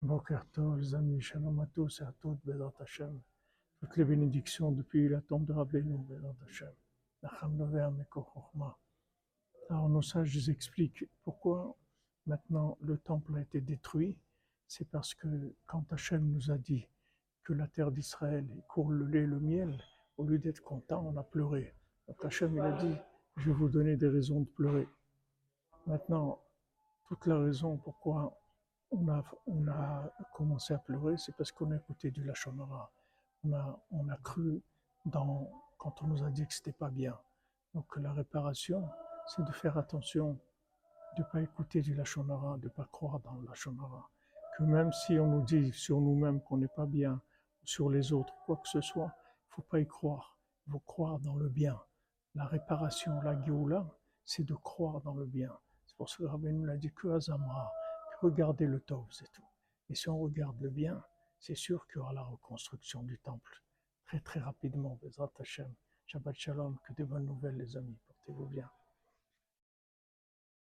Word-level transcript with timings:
Boker 0.00 0.46
Tov, 0.52 0.78
les 0.78 0.94
amis, 0.94 1.20
shalom 1.20 1.58
à 1.58 1.66
tous 1.66 2.00
et 2.00 2.04
à 2.04 2.12
toutes, 2.20 2.38
Bezat 2.44 2.72
Hashem. 2.78 3.20
Toutes 3.80 3.96
les 3.96 4.04
bénédictions 4.04 4.70
depuis 4.70 5.08
la 5.08 5.20
tombe 5.20 5.44
de 5.44 5.52
Rabbeinu, 5.52 5.98
Bezat 5.98 6.36
Hashem. 6.46 6.72
Nacham 7.20 7.56
Nover 7.56 7.88
Mekor 7.90 8.32
Chochma. 8.32 8.78
Alors 9.68 9.88
nos 9.88 10.00
sages 10.00 10.48
expliquent 10.48 11.04
pourquoi 11.24 11.76
maintenant 12.26 12.78
le 12.80 12.96
temple 12.98 13.38
a 13.38 13.40
été 13.40 13.60
détruit. 13.60 14.16
C'est 14.68 14.88
parce 14.88 15.14
que 15.14 15.52
quand 15.66 15.92
Hachem 15.92 16.30
nous 16.30 16.52
a 16.52 16.58
dit 16.58 16.86
que 17.42 17.52
la 17.52 17.66
terre 17.66 17.90
d'Israël 17.90 18.46
court 18.68 18.92
le 18.92 19.04
lait 19.04 19.24
et 19.24 19.26
le 19.26 19.40
miel, 19.40 19.82
au 20.16 20.22
lieu 20.22 20.38
d'être 20.38 20.62
content, 20.62 21.04
on 21.04 21.16
a 21.16 21.24
pleuré. 21.24 21.74
Donc 22.06 22.24
Hachem 22.24 22.54
il 22.54 22.60
a 22.60 22.70
dit, 22.70 22.94
je 23.36 23.50
vais 23.50 23.56
vous 23.56 23.68
donner 23.68 23.96
des 23.96 24.08
raisons 24.08 24.42
de 24.42 24.48
pleurer. 24.48 24.86
Maintenant, 25.88 26.40
toute 27.08 27.26
la 27.26 27.40
raison 27.40 27.78
pourquoi 27.78 28.40
on 28.90 29.08
a, 29.08 29.22
on 29.46 29.68
a 29.68 30.10
commencé 30.34 30.74
à 30.74 30.78
pleurer, 30.78 31.16
c'est 31.18 31.36
parce 31.36 31.52
qu'on 31.52 31.70
a 31.70 31.76
écouté 31.76 32.10
du 32.10 32.24
Lachonara. 32.24 32.90
On 33.44 33.52
a, 33.52 33.80
on 33.90 34.08
a 34.08 34.16
cru 34.16 34.62
dans, 35.04 35.50
quand 35.78 36.02
on 36.02 36.08
nous 36.08 36.24
a 36.24 36.30
dit 36.30 36.46
que 36.46 36.54
c'était 36.54 36.72
pas 36.72 36.90
bien. 36.90 37.18
Donc 37.74 37.96
la 37.96 38.12
réparation, 38.12 38.88
c'est 39.26 39.44
de 39.44 39.52
faire 39.52 39.76
attention, 39.78 40.38
de 41.16 41.22
pas 41.22 41.40
écouter 41.40 41.82
du 41.82 41.94
Lachonara, 41.94 42.58
de 42.58 42.68
pas 42.68 42.88
croire 42.90 43.20
dans 43.20 43.34
le 43.34 43.46
Lachonara. 43.46 44.08
Que 44.56 44.64
même 44.64 44.92
si 44.92 45.18
on 45.18 45.26
nous 45.26 45.42
dit 45.42 45.72
sur 45.72 46.00
nous-mêmes 46.00 46.40
qu'on 46.40 46.56
n'est 46.56 46.68
pas 46.68 46.86
bien, 46.86 47.20
sur 47.64 47.90
les 47.90 48.12
autres, 48.12 48.34
quoi 48.46 48.56
que 48.56 48.68
ce 48.68 48.80
soit, 48.80 49.12
il 49.50 49.54
faut 49.54 49.62
pas 49.62 49.80
y 49.80 49.86
croire. 49.86 50.36
Il 50.66 50.72
faut 50.72 50.80
croire 50.80 51.18
dans 51.18 51.36
le 51.36 51.48
bien. 51.48 51.78
La 52.34 52.46
réparation, 52.46 53.20
la 53.20 53.40
Géoula, 53.42 53.86
c'est 54.24 54.44
de 54.44 54.54
croire 54.54 55.00
dans 55.02 55.14
le 55.14 55.26
bien. 55.26 55.56
C'est 55.86 55.96
pour 55.96 56.08
ça 56.08 56.16
que 56.18 56.24
Rabbi 56.24 56.52
nous 56.52 56.64
l'a 56.64 56.76
dit 56.76 56.92
que 56.92 57.08
Azamra, 57.08 57.70
que 57.70 57.87
regardez 58.20 58.66
le 58.66 58.80
Tov, 58.80 59.06
c'est 59.10 59.30
tout. 59.32 59.46
Et 59.88 59.94
si 59.94 60.08
on 60.08 60.18
regarde 60.18 60.60
le 60.60 60.70
bien, 60.70 61.02
c'est 61.38 61.54
sûr 61.54 61.86
qu'il 61.86 61.96
y 61.96 61.98
aura 62.00 62.12
la 62.12 62.22
reconstruction 62.22 63.02
du 63.02 63.18
temple. 63.18 63.62
Très 64.06 64.20
très 64.20 64.40
rapidement, 64.40 64.98
Bezrat 65.02 65.32
Hashem. 65.38 65.72
Shabbat 66.06 66.34
Shalom, 66.34 66.78
que 66.86 66.94
des 66.94 67.04
bonnes 67.04 67.26
nouvelles 67.26 67.56
les 67.56 67.76
amis, 67.76 67.98
portez-vous 68.06 68.46
bien. 68.46 68.70